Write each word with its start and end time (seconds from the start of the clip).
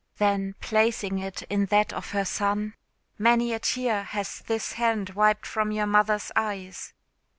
Then 0.17 0.55
placing 0.61 1.19
it 1.19 1.43
in 1.43 1.67
that 1.67 1.93
of 1.93 2.09
her 2.09 2.25
son 2.25 2.73
"Many 3.19 3.53
a 3.53 3.59
tear 3.59 4.01
has 4.01 4.39
this 4.39 4.71
hand 4.73 5.11
wiped 5.11 5.45
from 5.45 5.71
your 5.71 5.85
mother's 5.85 6.31
eyes!" 6.35 6.95